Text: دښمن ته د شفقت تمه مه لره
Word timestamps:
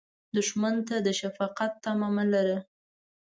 دښمن 0.35 0.75
ته 0.87 0.95
د 1.05 1.07
شفقت 1.19 1.71
تمه 1.83 2.09
مه 2.15 2.25
لره 2.33 2.57